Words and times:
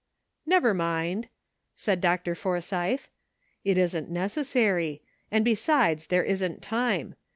"Never 0.47 0.73
mind," 0.73 1.27
said 1.75 2.01
Dr. 2.01 2.33
Forsythe; 2.33 3.05
"it 3.63 3.77
isn't 3.77 4.09
necessary, 4.09 5.03
and 5.29 5.45
besides, 5.45 6.07
there 6.07 6.23
isn't 6.23 6.63
time. 6.63 7.13